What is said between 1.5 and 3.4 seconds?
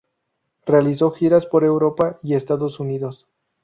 Europa y Estados Unidos.